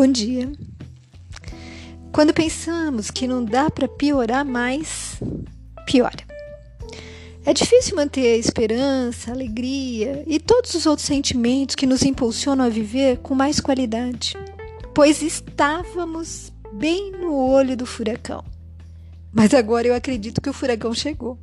Bom 0.00 0.10
dia. 0.10 0.50
Quando 2.10 2.32
pensamos 2.32 3.10
que 3.10 3.26
não 3.26 3.44
dá 3.44 3.68
para 3.68 3.86
piorar 3.86 4.46
mais, 4.46 5.20
piora. 5.84 6.24
É 7.44 7.52
difícil 7.52 7.96
manter 7.96 8.32
a 8.32 8.38
esperança, 8.38 9.30
a 9.30 9.34
alegria 9.34 10.24
e 10.26 10.40
todos 10.40 10.72
os 10.72 10.86
outros 10.86 11.06
sentimentos 11.06 11.74
que 11.74 11.84
nos 11.84 12.02
impulsionam 12.02 12.64
a 12.64 12.70
viver 12.70 13.18
com 13.18 13.34
mais 13.34 13.60
qualidade, 13.60 14.38
pois 14.94 15.20
estávamos 15.20 16.50
bem 16.72 17.12
no 17.12 17.34
olho 17.34 17.76
do 17.76 17.84
furacão. 17.84 18.42
Mas 19.30 19.52
agora 19.52 19.86
eu 19.86 19.94
acredito 19.94 20.40
que 20.40 20.48
o 20.48 20.54
furacão 20.54 20.94
chegou. 20.94 21.38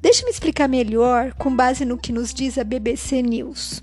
Deixe-me 0.00 0.30
explicar 0.30 0.68
melhor 0.68 1.32
com 1.32 1.56
base 1.56 1.84
no 1.84 1.98
que 1.98 2.12
nos 2.12 2.32
diz 2.32 2.56
a 2.56 2.62
BBC 2.62 3.20
News. 3.20 3.82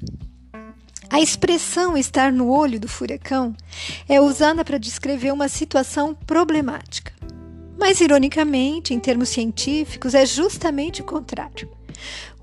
A 1.09 1.21
expressão 1.21 1.97
estar 1.97 2.31
no 2.31 2.49
olho 2.49 2.79
do 2.79 2.87
furacão 2.87 3.55
é 4.07 4.19
usada 4.19 4.65
para 4.65 4.77
descrever 4.77 5.31
uma 5.31 5.47
situação 5.47 6.13
problemática. 6.13 7.13
Mas, 7.77 8.01
ironicamente, 8.01 8.93
em 8.93 8.99
termos 8.99 9.29
científicos, 9.29 10.13
é 10.13 10.25
justamente 10.25 11.01
o 11.01 11.05
contrário. 11.05 11.69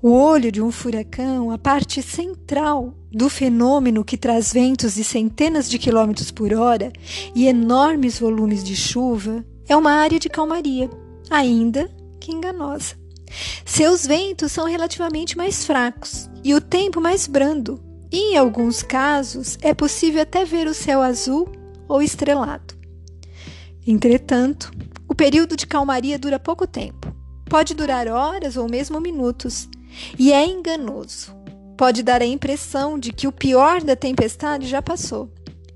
O 0.01 0.11
olho 0.11 0.51
de 0.51 0.61
um 0.61 0.71
furacão, 0.71 1.51
a 1.51 1.57
parte 1.57 2.01
central 2.01 2.93
do 3.11 3.29
fenômeno 3.29 4.03
que 4.03 4.17
traz 4.17 4.51
ventos 4.51 4.95
de 4.95 5.03
centenas 5.03 5.69
de 5.69 5.77
quilômetros 5.77 6.31
por 6.31 6.53
hora 6.53 6.91
e 7.35 7.47
enormes 7.47 8.19
volumes 8.19 8.63
de 8.63 8.75
chuva, 8.75 9.45
é 9.67 9.75
uma 9.75 9.91
área 9.91 10.19
de 10.19 10.29
calmaria, 10.29 10.89
ainda 11.29 11.89
que 12.19 12.31
enganosa. 12.31 12.95
Seus 13.65 14.05
ventos 14.05 14.51
são 14.51 14.65
relativamente 14.65 15.37
mais 15.37 15.65
fracos 15.65 16.29
e 16.43 16.53
o 16.53 16.61
tempo 16.61 16.99
mais 17.01 17.27
brando, 17.27 17.81
em 18.15 18.37
alguns 18.37 18.83
casos, 18.83 19.57
é 19.61 19.73
possível 19.73 20.21
até 20.21 20.45
ver 20.45 20.67
o 20.67 20.73
céu 20.73 21.01
azul 21.01 21.51
ou 21.87 21.99
estrelado. 21.99 22.75
Entretanto, 23.87 24.71
o 25.07 25.15
período 25.15 25.57
de 25.57 25.65
calmaria 25.65 26.19
dura 26.19 26.37
pouco 26.37 26.67
tempo. 26.67 27.11
Pode 27.49 27.73
durar 27.73 28.07
horas 28.07 28.55
ou 28.55 28.69
mesmo 28.69 28.99
minutos, 28.99 29.67
e 30.17 30.31
é 30.31 30.45
enganoso. 30.45 31.35
Pode 31.75 32.03
dar 32.03 32.21
a 32.21 32.25
impressão 32.25 32.99
de 32.99 33.11
que 33.11 33.27
o 33.27 33.31
pior 33.31 33.81
da 33.81 33.95
tempestade 33.95 34.67
já 34.67 34.81
passou 34.81 35.31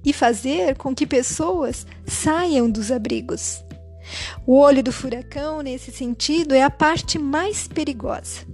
e 0.05 0.13
fazer 0.13 0.77
com 0.77 0.93
que 0.93 1.07
pessoas 1.07 1.87
saiam 2.05 2.69
dos 2.69 2.91
abrigos. 2.91 3.63
O 4.45 4.57
olho 4.57 4.83
do 4.83 4.91
furacão, 4.91 5.61
nesse 5.61 5.91
sentido, 5.91 6.53
é 6.53 6.61
a 6.61 6.69
parte 6.69 7.17
mais 7.17 7.67
perigosa 7.67 8.45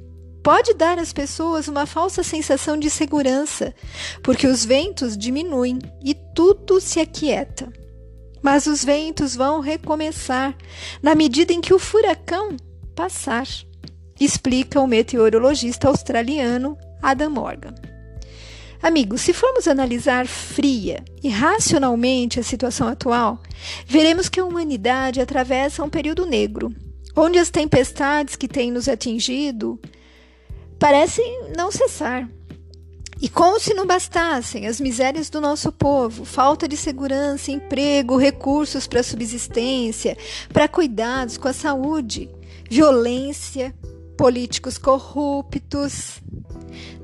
pode 0.44 0.74
dar 0.74 1.00
às 1.00 1.14
pessoas 1.14 1.70
uma 1.70 1.86
falsa 1.86 2.22
sensação 2.22 2.78
de 2.78 2.90
segurança, 2.90 3.74
porque 4.22 4.46
os 4.46 4.66
ventos 4.66 5.18
diminuem 5.18 5.80
e 6.04 6.14
tudo 6.36 6.82
se 6.82 7.00
aquieta. 7.00 7.72
Mas 8.42 8.68
os 8.68 8.84
ventos 8.84 9.36
vão 9.36 9.62
recomeçar 9.62 10.54
na 11.02 11.16
medida 11.16 11.54
em 11.54 11.62
que 11.62 11.74
o 11.74 11.80
furacão 11.80 12.58
passar, 12.94 13.48
explica 14.20 14.80
o 14.80 14.88
meteorologista 14.88 15.88
australiano 15.88 16.78
Adam 17.02 17.30
Morgan. 17.30 17.74
Amigos, 18.82 19.22
se 19.22 19.32
formos 19.32 19.66
analisar 19.66 20.28
fria 20.28 21.04
e 21.24 21.30
racionalmente 21.30 22.40
a 22.40 22.44
situação 22.44 22.88
atual, 22.90 23.42
veremos 23.88 24.28
que 24.28 24.42
a 24.42 24.46
humanidade 24.46 25.22
atravessa 25.22 25.82
um 25.82 25.90
período 25.90 26.26
negro, 26.26 26.70
onde 27.16 27.40
as 27.40 27.50
tempestades 27.50 28.36
que 28.36 28.48
têm 28.48 28.72
nos 28.72 28.90
atingido 28.90 29.80
parecem 30.84 31.44
não 31.56 31.72
cessar. 31.72 32.30
E 33.22 33.30
como 33.30 33.58
se 33.58 33.74
não 33.74 33.88
bastassem 33.88 34.68
as 34.68 34.82
misérias 34.82 35.30
do 35.30 35.40
nosso 35.40 35.72
povo, 35.72 36.26
falta 36.26 36.68
de 36.68 36.76
segurança, 36.76 37.54
emprego, 37.54 38.18
recursos 38.18 38.86
para 38.86 39.02
subsistência, 39.02 40.18
para 40.52 40.68
cuidados 40.68 41.38
com 41.38 41.48
a 41.48 41.54
saúde, 41.54 42.30
violência, 42.70 43.74
políticos 44.18 44.78
corruptos, 44.78 46.22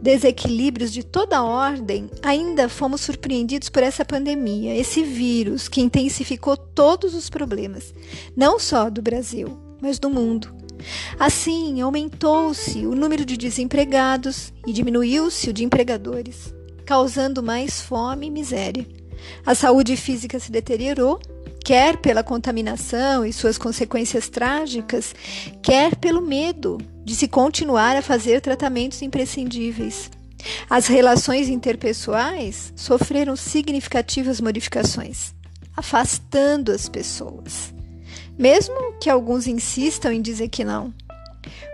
desequilíbrios 0.01 0.91
de 0.91 1.01
toda 1.01 1.41
ordem, 1.41 2.09
ainda 2.22 2.67
fomos 2.67 3.00
surpreendidos 3.00 3.69
por 3.69 3.81
essa 3.81 4.03
pandemia, 4.03 4.75
esse 4.75 5.03
vírus 5.03 5.69
que 5.69 5.79
intensificou 5.79 6.57
todos 6.57 7.16
os 7.16 7.29
problemas, 7.29 7.94
não 8.35 8.59
só 8.59 8.90
do 8.90 9.01
Brasil, 9.01 9.57
mas 9.81 10.00
do 10.00 10.09
mundo. 10.09 10.53
Assim, 11.19 11.81
aumentou-se 11.81 12.85
o 12.85 12.95
número 12.95 13.25
de 13.25 13.38
desempregados 13.38 14.53
e 14.66 14.73
diminuiu-se 14.73 15.50
o 15.50 15.53
de 15.53 15.63
empregadores, 15.63 16.53
causando 16.85 17.44
mais 17.44 17.81
fome 17.81 18.28
e 18.28 18.31
miséria. 18.31 18.85
A 19.45 19.53
saúde 19.53 19.97
física 19.97 20.40
se 20.40 20.51
deteriorou, 20.51 21.19
quer 21.63 21.97
pela 21.97 22.23
contaminação 22.23 23.25
e 23.25 23.34
suas 23.34 23.57
consequências 23.57 24.29
trágicas, 24.29 25.13
quer 25.62 25.95
pelo 25.95 26.22
medo 26.22 26.78
de 27.03 27.16
se 27.16 27.28
continuar 27.28 27.96
a 27.96 28.01
fazer 28.01 28.41
tratamentos 28.41 29.01
imprescindíveis. 29.01 30.09
As 30.69 30.88
relações 30.88 31.50
interpessoais 31.50 32.72
sofreram 32.75 33.35
significativas 33.35 34.40
modificações, 34.40 35.34
afastando 35.75 36.72
as 36.72 36.88
pessoas 36.88 37.73
mesmo 38.39 38.94
que 39.01 39.09
alguns 39.09 39.47
insistam 39.47 40.13
em 40.13 40.22
dizer 40.22 40.47
que 40.47 40.63
não. 40.63 40.94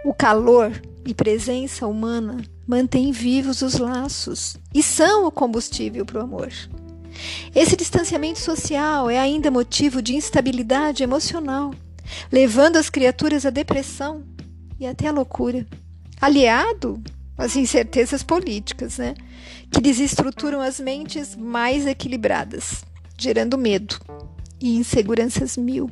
O 0.03 0.11
calor 0.15 0.71
e 1.05 1.13
presença 1.13 1.85
humana 1.85 2.43
mantêm 2.67 3.11
vivos 3.11 3.61
os 3.61 3.77
laços 3.77 4.57
e 4.73 4.81
são 4.81 5.27
o 5.27 5.31
combustível 5.31 6.03
para 6.03 6.19
o 6.19 6.23
amor. 6.23 6.49
Esse 7.53 7.75
distanciamento 7.75 8.39
social 8.39 9.07
é 9.09 9.19
ainda 9.19 9.51
motivo 9.51 10.01
de 10.01 10.15
instabilidade 10.15 11.03
emocional, 11.03 11.71
levando 12.31 12.77
as 12.77 12.89
criaturas 12.89 13.45
à 13.45 13.51
depressão 13.51 14.23
e 14.79 14.87
até 14.87 15.07
à 15.07 15.11
loucura, 15.11 15.67
aliado 16.19 17.01
às 17.37 17.55
incertezas 17.55 18.23
políticas, 18.23 18.97
né, 18.97 19.13
que 19.69 19.79
desestruturam 19.79 20.61
as 20.61 20.79
mentes 20.79 21.35
mais 21.35 21.85
equilibradas, 21.85 22.83
gerando 23.17 23.55
medo 23.55 23.99
e 24.59 24.75
inseguranças 24.75 25.55
mil. 25.55 25.91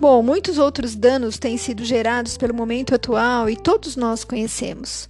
Bom, 0.00 0.22
muitos 0.22 0.58
outros 0.58 0.94
danos 0.94 1.40
têm 1.40 1.56
sido 1.56 1.84
gerados 1.84 2.36
pelo 2.36 2.54
momento 2.54 2.94
atual 2.94 3.50
e 3.50 3.56
todos 3.56 3.96
nós 3.96 4.22
conhecemos. 4.22 5.08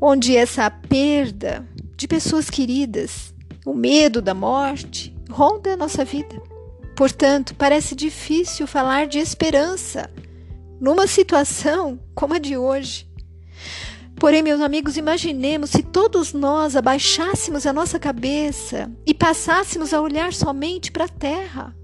Onde 0.00 0.36
essa 0.36 0.68
perda 0.68 1.64
de 1.96 2.08
pessoas 2.08 2.50
queridas, 2.50 3.32
o 3.64 3.72
medo 3.72 4.20
da 4.20 4.34
morte, 4.34 5.16
ronda 5.30 5.74
a 5.74 5.76
nossa 5.76 6.04
vida. 6.04 6.42
Portanto, 6.96 7.54
parece 7.54 7.94
difícil 7.94 8.66
falar 8.66 9.06
de 9.06 9.20
esperança 9.20 10.10
numa 10.80 11.06
situação 11.06 12.00
como 12.12 12.34
a 12.34 12.38
de 12.40 12.56
hoje. 12.56 13.08
Porém, 14.16 14.42
meus 14.42 14.60
amigos, 14.60 14.96
imaginemos 14.96 15.70
se 15.70 15.84
todos 15.84 16.32
nós 16.32 16.74
abaixássemos 16.74 17.64
a 17.66 17.72
nossa 17.72 18.00
cabeça 18.00 18.90
e 19.06 19.14
passássemos 19.14 19.94
a 19.94 20.00
olhar 20.00 20.32
somente 20.32 20.90
para 20.90 21.04
a 21.04 21.08
terra 21.08 21.79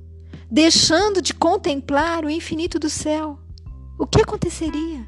deixando 0.51 1.21
de 1.21 1.35
contemplar 1.35 2.25
o 2.25 2.31
infinito 2.31 2.79
do 2.79 2.89
céu, 2.89 3.39
o 3.99 4.07
que 4.07 4.21
aconteceria? 4.21 5.07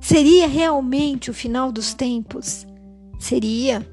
Seria 0.00 0.46
realmente 0.46 1.30
o 1.30 1.34
final 1.34 1.70
dos 1.70 1.94
tempos? 1.94 2.66
Seria 3.18 3.86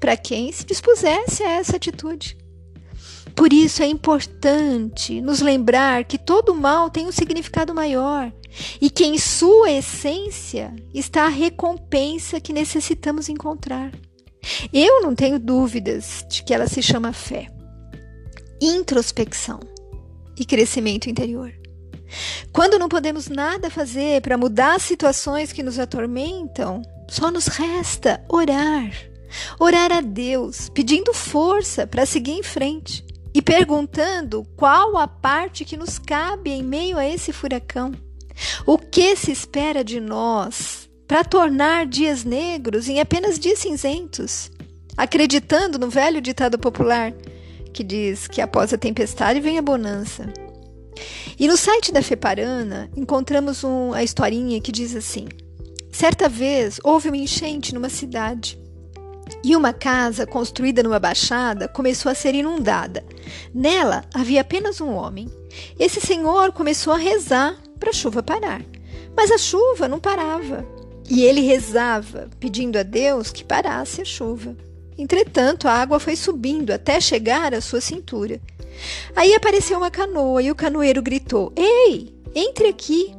para 0.00 0.16
quem 0.16 0.52
se 0.52 0.64
dispusesse 0.64 1.42
a 1.42 1.50
essa 1.52 1.76
atitude. 1.76 2.36
Por 3.34 3.52
isso 3.52 3.82
é 3.82 3.86
importante 3.86 5.20
nos 5.20 5.40
lembrar 5.40 6.04
que 6.04 6.18
todo 6.18 6.54
mal 6.54 6.88
tem 6.88 7.06
um 7.06 7.12
significado 7.12 7.74
maior 7.74 8.32
e 8.80 8.88
que 8.88 9.04
em 9.04 9.18
sua 9.18 9.70
essência 9.70 10.74
está 10.94 11.24
a 11.26 11.30
recompensa 11.30 12.40
que 12.40 12.52
necessitamos 12.52 13.28
encontrar. 13.28 13.92
Eu 14.72 15.02
não 15.02 15.14
tenho 15.14 15.38
dúvidas 15.38 16.24
de 16.30 16.42
que 16.42 16.54
ela 16.54 16.66
se 16.66 16.82
chama 16.82 17.12
fé. 17.12 17.48
Introspecção 18.60 19.60
e 20.36 20.44
crescimento 20.44 21.08
interior. 21.08 21.52
Quando 22.52 22.78
não 22.78 22.88
podemos 22.88 23.28
nada 23.28 23.70
fazer 23.70 24.20
para 24.22 24.38
mudar 24.38 24.76
as 24.76 24.82
situações 24.82 25.52
que 25.52 25.62
nos 25.62 25.78
atormentam, 25.78 26.82
só 27.08 27.30
nos 27.30 27.46
resta 27.46 28.24
orar. 28.28 28.90
Orar 29.58 29.92
a 29.92 30.00
Deus, 30.00 30.68
pedindo 30.68 31.12
força 31.12 31.86
para 31.86 32.06
seguir 32.06 32.32
em 32.32 32.42
frente 32.42 33.04
e 33.34 33.42
perguntando 33.42 34.46
qual 34.56 34.96
a 34.96 35.06
parte 35.06 35.64
que 35.64 35.76
nos 35.76 35.98
cabe 35.98 36.50
em 36.50 36.62
meio 36.62 36.96
a 36.96 37.06
esse 37.06 37.32
furacão. 37.32 37.92
O 38.64 38.78
que 38.78 39.16
se 39.16 39.32
espera 39.32 39.82
de 39.82 40.00
nós 40.00 40.88
para 41.06 41.24
tornar 41.24 41.86
dias 41.86 42.24
negros 42.24 42.88
em 42.88 43.00
apenas 43.00 43.38
dias 43.38 43.58
cinzentos? 43.58 44.50
Acreditando 44.96 45.78
no 45.78 45.90
velho 45.90 46.20
ditado 46.20 46.58
popular: 46.58 47.12
que 47.76 47.84
diz 47.84 48.26
que 48.26 48.40
após 48.40 48.72
a 48.72 48.78
tempestade 48.78 49.38
vem 49.38 49.58
a 49.58 49.62
bonança. 49.62 50.32
E 51.38 51.46
no 51.46 51.58
site 51.58 51.92
da 51.92 52.00
Feparana 52.00 52.90
encontramos 52.96 53.62
um, 53.62 53.92
a 53.92 54.02
historinha 54.02 54.62
que 54.62 54.72
diz 54.72 54.96
assim: 54.96 55.28
Certa 55.92 56.26
vez 56.26 56.80
houve 56.82 57.08
uma 57.08 57.18
enchente 57.18 57.74
numa 57.74 57.90
cidade 57.90 58.58
E 59.44 59.54
uma 59.54 59.74
casa 59.74 60.26
construída 60.26 60.82
numa 60.82 60.98
baixada 60.98 61.68
começou 61.68 62.10
a 62.10 62.14
ser 62.14 62.34
inundada. 62.34 63.04
Nela 63.54 64.06
havia 64.14 64.40
apenas 64.40 64.80
um 64.80 64.94
homem. 64.94 65.28
Esse 65.78 66.00
senhor 66.00 66.52
começou 66.52 66.94
a 66.94 66.98
rezar 66.98 67.56
para 67.78 67.90
a 67.90 67.92
chuva 67.94 68.22
parar. 68.22 68.62
Mas 69.14 69.30
a 69.30 69.36
chuva 69.36 69.86
não 69.86 70.00
parava. 70.00 70.66
E 71.10 71.22
ele 71.22 71.42
rezava, 71.42 72.30
pedindo 72.40 72.78
a 72.78 72.82
Deus 72.82 73.30
que 73.30 73.44
parasse 73.44 74.00
a 74.00 74.04
chuva. 74.04 74.56
Entretanto, 74.98 75.68
a 75.68 75.72
água 75.72 76.00
foi 76.00 76.16
subindo 76.16 76.70
até 76.72 77.00
chegar 77.00 77.52
à 77.52 77.60
sua 77.60 77.80
cintura. 77.80 78.40
Aí 79.14 79.34
apareceu 79.34 79.76
uma 79.76 79.90
canoa 79.90 80.42
e 80.42 80.50
o 80.50 80.54
canoeiro 80.54 81.02
gritou: 81.02 81.52
Ei, 81.54 82.14
entre 82.34 82.68
aqui. 82.68 83.14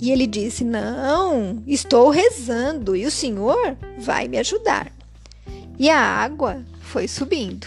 E 0.00 0.12
ele 0.12 0.26
disse: 0.26 0.64
Não, 0.64 1.62
estou 1.66 2.10
rezando 2.10 2.94
e 2.94 3.04
o 3.04 3.10
senhor 3.10 3.76
vai 3.98 4.28
me 4.28 4.38
ajudar. 4.38 4.92
E 5.76 5.90
a 5.90 6.00
água 6.00 6.64
foi 6.80 7.08
subindo. 7.08 7.66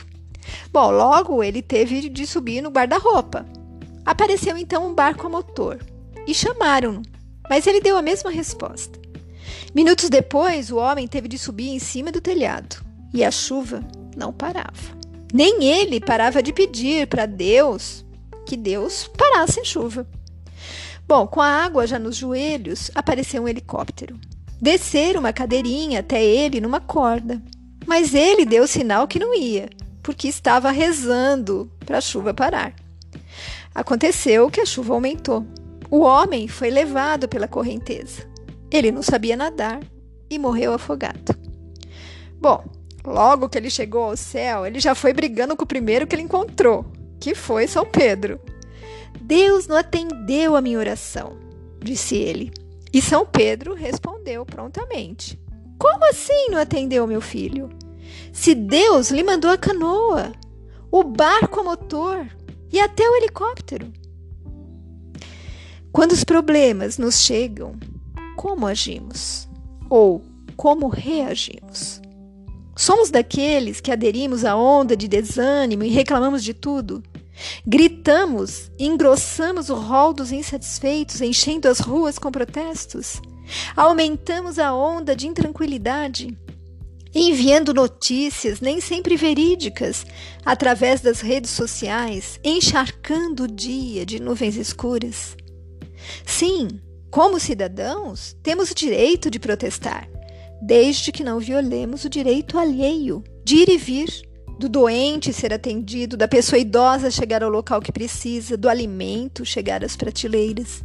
Bom, 0.71 0.89
logo 0.91 1.43
ele 1.43 1.61
teve 1.61 2.09
de 2.09 2.25
subir 2.25 2.61
no 2.61 2.69
guarda-roupa. 2.69 3.45
Apareceu 4.05 4.57
então 4.57 4.87
um 4.87 4.93
barco 4.93 5.27
a 5.27 5.29
motor 5.29 5.79
e 6.25 6.33
chamaram-no, 6.33 7.03
mas 7.49 7.67
ele 7.67 7.81
deu 7.81 7.97
a 7.97 8.01
mesma 8.01 8.31
resposta. 8.31 8.99
Minutos 9.75 10.09
depois, 10.09 10.71
o 10.71 10.77
homem 10.77 11.07
teve 11.07 11.27
de 11.27 11.37
subir 11.37 11.69
em 11.69 11.79
cima 11.79 12.11
do 12.11 12.19
telhado 12.19 12.90
e 13.13 13.23
a 13.23 13.31
chuva 13.31 13.83
não 14.15 14.31
parava. 14.31 14.99
Nem 15.33 15.63
ele 15.63 15.99
parava 15.99 16.43
de 16.43 16.51
pedir 16.51 17.07
para 17.07 17.25
Deus 17.25 18.05
que 18.45 18.57
Deus 18.57 19.09
parasse 19.17 19.59
a 19.59 19.63
chuva. 19.63 20.05
Bom, 21.07 21.27
com 21.27 21.41
a 21.41 21.47
água 21.47 21.87
já 21.87 21.99
nos 21.99 22.15
joelhos, 22.15 22.91
apareceu 22.95 23.43
um 23.43 23.47
helicóptero. 23.47 24.19
Desceram 24.61 25.21
uma 25.21 25.33
cadeirinha 25.33 25.99
até 25.99 26.23
ele 26.23 26.61
numa 26.61 26.79
corda. 26.79 27.41
Mas 27.85 28.13
ele 28.13 28.45
deu 28.45 28.67
sinal 28.67 29.07
que 29.07 29.19
não 29.19 29.33
ia, 29.33 29.69
porque 30.03 30.27
estava 30.27 30.71
rezando 30.71 31.71
para 31.85 31.97
a 31.97 32.01
chuva 32.01 32.33
parar. 32.33 32.73
Aconteceu 33.73 34.49
que 34.49 34.61
a 34.61 34.65
chuva 34.65 34.93
aumentou. 34.93 35.45
O 35.89 36.01
homem 36.01 36.47
foi 36.47 36.69
levado 36.69 37.27
pela 37.27 37.47
correnteza. 37.47 38.25
Ele 38.69 38.91
não 38.91 39.01
sabia 39.01 39.35
nadar 39.35 39.79
e 40.29 40.37
morreu 40.37 40.73
afogado. 40.73 41.35
Bom, 42.39 42.63
logo 43.05 43.49
que 43.49 43.57
ele 43.57 43.69
chegou 43.69 44.03
ao 44.03 44.17
céu, 44.17 44.65
ele 44.65 44.79
já 44.79 44.93
foi 44.95 45.13
brigando 45.13 45.55
com 45.55 45.63
o 45.63 45.67
primeiro 45.67 46.07
que 46.07 46.15
ele 46.15 46.23
encontrou, 46.23 46.85
que 47.19 47.35
foi 47.35 47.67
São 47.67 47.85
Pedro. 47.85 48.39
Deus 49.19 49.67
não 49.67 49.75
atendeu 49.75 50.55
a 50.55 50.61
minha 50.61 50.79
oração, 50.79 51.37
disse 51.79 52.15
ele. 52.15 52.51
E 52.93 53.01
São 53.01 53.25
Pedro 53.25 53.73
respondeu 53.73 54.45
prontamente: 54.45 55.39
Como 55.79 56.09
assim 56.09 56.49
não 56.49 56.59
atendeu, 56.59 57.07
meu 57.07 57.21
filho? 57.21 57.69
Se 58.33 58.53
Deus 58.53 59.09
lhe 59.09 59.23
mandou 59.23 59.49
a 59.49 59.57
canoa, 59.57 60.33
o 60.91 61.03
barco 61.03 61.61
a 61.61 61.63
motor 61.63 62.27
e 62.71 62.79
até 62.79 63.09
o 63.09 63.15
helicóptero. 63.15 63.91
Quando 65.91 66.11
os 66.11 66.23
problemas 66.23 66.97
nos 66.97 67.19
chegam, 67.19 67.75
como 68.35 68.65
agimos? 68.65 69.47
Ou 69.89 70.21
como 70.55 70.87
reagimos? 70.87 72.01
Somos 72.75 73.09
daqueles 73.09 73.81
que 73.81 73.91
aderimos 73.91 74.45
à 74.45 74.55
onda 74.55 74.95
de 74.95 75.07
desânimo 75.07 75.83
e 75.83 75.89
reclamamos 75.89 76.43
de 76.43 76.53
tudo? 76.53 77.03
Gritamos, 77.65 78.71
engrossamos 78.77 79.69
o 79.69 79.75
rol 79.75 80.13
dos 80.13 80.31
insatisfeitos, 80.31 81.21
enchendo 81.21 81.67
as 81.67 81.79
ruas 81.79 82.17
com 82.17 82.31
protestos. 82.31 83.21
Aumentamos 83.75 84.59
a 84.59 84.73
onda 84.73 85.15
de 85.15 85.27
intranquilidade, 85.27 86.37
enviando 87.13 87.73
notícias 87.73 88.61
nem 88.61 88.79
sempre 88.79 89.17
verídicas 89.17 90.05
através 90.45 91.01
das 91.01 91.19
redes 91.19 91.51
sociais, 91.51 92.39
encharcando 92.43 93.43
o 93.43 93.47
dia 93.47 94.05
de 94.05 94.21
nuvens 94.21 94.55
escuras. 94.55 95.35
Sim, 96.25 96.79
como 97.09 97.39
cidadãos, 97.39 98.37
temos 98.41 98.71
o 98.71 98.75
direito 98.75 99.29
de 99.29 99.39
protestar, 99.39 100.07
desde 100.61 101.11
que 101.11 101.23
não 101.23 101.39
violemos 101.39 102.03
o 102.03 102.09
direito 102.09 102.57
alheio 102.57 103.23
de 103.43 103.55
ir 103.55 103.69
e 103.69 103.77
vir 103.77 104.31
do 104.59 104.69
doente 104.69 105.33
ser 105.33 105.51
atendido, 105.51 106.15
da 106.15 106.27
pessoa 106.27 106.59
idosa 106.59 107.09
chegar 107.09 107.41
ao 107.41 107.49
local 107.49 107.81
que 107.81 107.91
precisa, 107.91 108.55
do 108.55 108.69
alimento 108.69 109.43
chegar 109.43 109.83
às 109.83 109.95
prateleiras. 109.95 110.83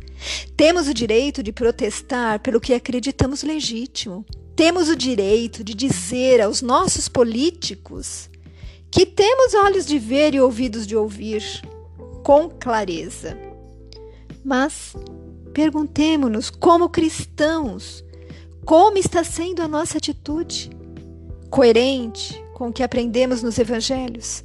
Temos 0.56 0.88
o 0.88 0.94
direito 0.94 1.42
de 1.42 1.52
protestar 1.52 2.40
pelo 2.40 2.58
que 2.58 2.72
acreditamos 2.72 3.42
legítimo. 3.42 4.24
Temos 4.56 4.88
o 4.88 4.96
direito 4.96 5.62
de 5.62 5.74
dizer 5.74 6.40
aos 6.40 6.62
nossos 6.62 7.06
políticos 7.06 8.30
que 8.90 9.04
temos 9.04 9.52
olhos 9.52 9.84
de 9.84 9.98
ver 9.98 10.34
e 10.34 10.40
ouvidos 10.40 10.86
de 10.86 10.96
ouvir 10.96 11.42
com 12.22 12.48
clareza. 12.48 13.36
Mas 14.42 14.96
perguntemos-nos, 15.52 16.48
como 16.48 16.88
cristãos, 16.88 18.02
como 18.66 18.98
está 18.98 19.22
sendo 19.22 19.62
a 19.62 19.68
nossa 19.68 19.98
atitude? 19.98 20.70
Coerente, 21.48 22.44
com 22.52 22.66
o 22.66 22.72
que 22.72 22.82
aprendemos 22.82 23.40
nos 23.40 23.60
evangelhos. 23.60 24.42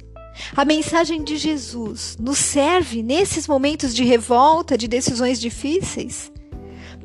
A 0.56 0.64
mensagem 0.64 1.24
de 1.24 1.36
Jesus 1.36 2.16
nos 2.20 2.38
serve 2.38 3.02
nesses 3.02 3.48
momentos 3.48 3.92
de 3.92 4.04
revolta, 4.04 4.78
de 4.78 4.86
decisões 4.86 5.40
difíceis? 5.40 6.30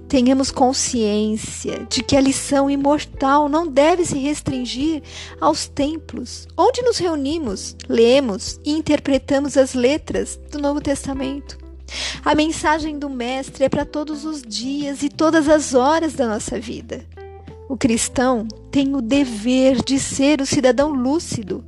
Tenhamos 0.07 0.51
consciência 0.51 1.87
de 1.89 2.03
que 2.03 2.15
a 2.15 2.21
lição 2.21 2.69
imortal 2.69 3.49
não 3.49 3.67
deve 3.67 4.05
se 4.05 4.19
restringir 4.19 5.01
aos 5.41 5.67
templos, 5.67 6.47
onde 6.55 6.83
nos 6.83 6.99
reunimos, 6.99 7.75
lemos 7.89 8.59
e 8.63 8.71
interpretamos 8.71 9.57
as 9.57 9.73
letras 9.73 10.39
do 10.51 10.59
Novo 10.59 10.79
Testamento. 10.79 11.66
A 12.23 12.35
mensagem 12.35 12.99
do 12.99 13.09
Mestre 13.09 13.63
é 13.63 13.69
para 13.69 13.85
todos 13.85 14.25
os 14.25 14.41
dias 14.41 15.01
e 15.03 15.09
todas 15.09 15.47
as 15.47 15.73
horas 15.73 16.13
da 16.13 16.27
nossa 16.27 16.59
vida. 16.59 17.05
O 17.69 17.77
cristão 17.77 18.47
tem 18.71 18.95
o 18.95 19.01
dever 19.01 19.83
de 19.83 19.99
ser 19.99 20.41
o 20.41 20.45
cidadão 20.45 20.91
lúcido, 20.91 21.63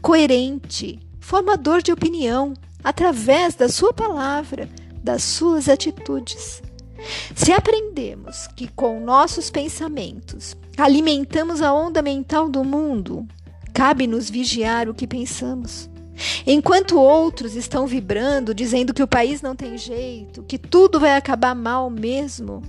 coerente, 0.00 0.98
formador 1.18 1.82
de 1.82 1.92
opinião, 1.92 2.54
através 2.82 3.54
da 3.54 3.68
sua 3.68 3.92
palavra, 3.92 4.68
das 5.02 5.22
suas 5.22 5.68
atitudes. 5.68 6.62
Se 7.34 7.52
aprendemos 7.52 8.46
que 8.56 8.68
com 8.68 9.00
nossos 9.00 9.50
pensamentos 9.50 10.56
alimentamos 10.76 11.62
a 11.62 11.72
onda 11.72 12.02
mental 12.02 12.48
do 12.48 12.64
mundo, 12.64 13.26
cabe-nos 13.72 14.28
vigiar 14.28 14.88
o 14.88 14.94
que 14.94 15.06
pensamos. 15.06 15.88
Enquanto 16.46 16.98
outros 16.98 17.56
estão 17.56 17.86
vibrando, 17.86 18.54
dizendo 18.54 18.92
que 18.92 19.02
o 19.02 19.08
país 19.08 19.42
não 19.42 19.56
tem 19.56 19.78
jeito, 19.78 20.42
que 20.42 20.58
tudo 20.58 21.00
vai 21.00 21.16
acabar 21.16 21.54
mal 21.54 21.88
mesmo, 21.88 22.62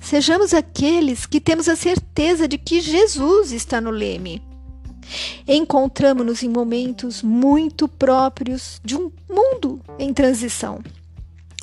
Sejamos 0.00 0.54
aqueles 0.54 1.26
que 1.26 1.40
temos 1.40 1.68
a 1.68 1.76
certeza 1.76 2.48
de 2.48 2.56
que 2.56 2.80
Jesus 2.80 3.52
está 3.52 3.80
no 3.80 3.90
leme. 3.90 4.42
Encontramos-nos 5.46 6.42
em 6.42 6.48
momentos 6.48 7.22
muito 7.22 7.88
próprios 7.88 8.80
de 8.84 8.96
um 8.96 9.10
mundo 9.28 9.80
em 9.98 10.12
transição. 10.12 10.82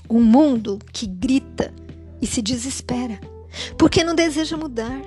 Um 0.09 0.21
mundo 0.21 0.79
que 0.91 1.07
grita 1.07 1.73
e 2.21 2.27
se 2.27 2.41
desespera, 2.41 3.19
porque 3.77 4.03
não 4.03 4.13
deseja 4.13 4.57
mudar, 4.57 5.01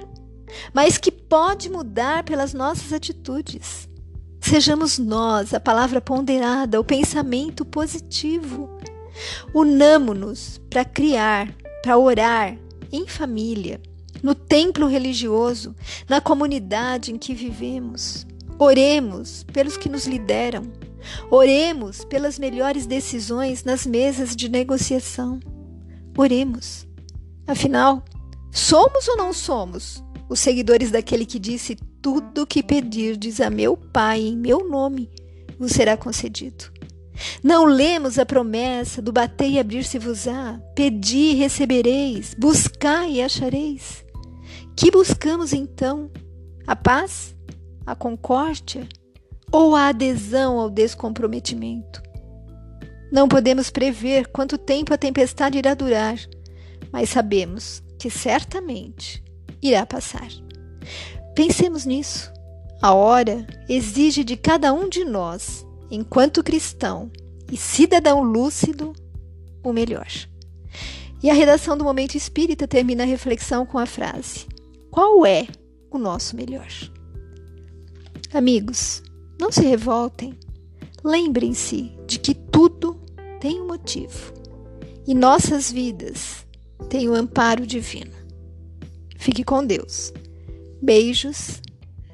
mas 0.73 0.99
que 0.99 1.13
pode 1.13 1.71
mudar 1.71 2.25
pelas 2.25 2.53
nossas 2.53 2.93
atitudes. 2.93 3.88
Sejamos 4.49 4.99
nós 4.99 5.53
a 5.53 5.61
palavra 5.61 6.01
ponderada, 6.01 6.81
o 6.81 6.85
pensamento 6.85 7.67
positivo. 7.67 8.71
Unamo-nos 9.53 10.59
para 10.71 10.87
criar, 10.87 11.55
para 11.83 11.99
orar, 11.99 12.57
em 12.91 13.07
família, 13.07 13.79
no 14.23 14.35
templo 14.35 14.87
religioso, 14.87 15.77
na 16.09 16.19
comunidade 16.19 17.13
em 17.13 17.19
que 17.19 17.35
vivemos. 17.35 18.27
Oremos 18.59 19.45
pelos 19.53 19.77
que 19.77 19.91
nos 19.91 20.07
lideram. 20.07 20.63
Oremos 21.31 22.03
pelas 22.07 22.39
melhores 22.39 22.87
decisões 22.87 23.65
nas 23.65 23.85
mesas 23.85 24.35
de 24.35 24.49
negociação. 24.49 25.41
Oremos. 26.17 26.87
Afinal, 27.47 28.03
somos 28.51 29.09
ou 29.09 29.17
não 29.19 29.31
somos 29.31 30.03
os 30.27 30.41
seguidores 30.41 30.91
daquele 30.91 31.27
que 31.27 31.39
disse: 31.39 31.77
Tudo 32.01 32.43
o 32.43 32.47
que 32.47 32.63
pedirdes 32.63 33.41
a 33.41 33.51
meu 33.51 33.77
Pai 33.77 34.21
em 34.21 34.37
meu 34.37 34.69
nome 34.69 35.11
vos 35.59 35.73
será 35.73 35.97
concedido? 35.97 36.71
Não 37.43 37.65
lemos 37.65 38.19
a 38.19 38.25
promessa 38.25 39.03
do 39.03 39.13
bater 39.13 39.51
e 39.51 39.59
abrir-se-vos-á, 39.59 40.61
pedi 40.75 41.33
e 41.33 41.35
recebereis, 41.35 42.35
buscai 42.39 43.15
e 43.15 43.23
achareis. 43.23 44.05
Que 44.77 44.91
buscamos 44.91 45.53
então? 45.53 46.11
A 46.67 46.77
paz? 46.77 47.35
A 47.85 47.95
concórdia? 47.97 48.89
Ou 49.51 49.75
a 49.75 49.89
adesão 49.89 50.61
ao 50.61 50.71
descomprometimento? 50.71 52.01
Não 53.11 53.27
podemos 53.27 53.71
prever 53.71 54.29
quanto 54.29 54.59
tempo 54.59 54.93
a 54.93 54.99
tempestade 54.99 55.59
irá 55.59 55.75
durar, 55.75 56.19
mas 56.93 57.09
sabemos 57.09 57.83
que 57.99 58.11
certamente 58.11 59.25
irá 59.63 59.85
passar. 59.85 60.29
Pensemos 61.39 61.87
nisso. 61.87 62.33
A 62.83 62.93
hora 62.93 63.47
exige 63.69 64.25
de 64.25 64.37
cada 64.37 64.73
um 64.73 64.89
de 64.89 65.05
nós, 65.05 65.65
enquanto 65.89 66.43
cristão 66.43 67.13
e 67.49 67.57
cidadão 67.57 68.25
lúcido, 68.25 68.93
o 69.63 69.73
melhor. 69.73 70.09
E 71.23 71.31
a 71.31 71.35
redação 71.35 71.79
do 71.79 71.85
Momento 71.85 72.17
Espírita 72.17 72.67
termina 72.67 73.05
a 73.05 73.07
reflexão 73.07 73.65
com 73.65 73.79
a 73.79 73.87
frase: 73.87 74.49
Qual 74.91 75.25
é 75.25 75.47
o 75.93 75.97
nosso 75.97 76.35
melhor? 76.35 76.67
Amigos, 78.35 79.01
não 79.41 79.53
se 79.53 79.63
revoltem. 79.63 80.37
Lembrem-se 81.05 81.93
de 82.05 82.19
que 82.19 82.35
tudo 82.35 83.01
tem 83.39 83.61
um 83.61 83.69
motivo 83.69 84.35
e 85.07 85.15
nossas 85.15 85.71
vidas 85.71 86.45
têm 86.89 87.09
o 87.09 87.13
um 87.13 87.15
amparo 87.15 87.65
divino. 87.65 88.11
Fique 89.17 89.45
com 89.45 89.65
Deus. 89.65 90.13
Beijos 90.81 91.61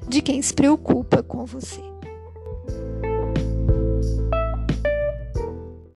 de 0.07 0.21
quem 0.21 0.41
se 0.41 0.53
preocupa 0.53 1.21
com 1.21 1.45
você. 1.45 1.94